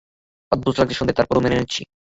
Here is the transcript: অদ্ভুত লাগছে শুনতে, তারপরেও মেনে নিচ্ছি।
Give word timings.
অদ্ভুত 0.51 0.75
লাগছে 0.79 0.95
শুনতে, 0.95 1.13
তারপরেও 1.13 1.43
মেনে 1.43 1.57
নিচ্ছি। 1.57 1.81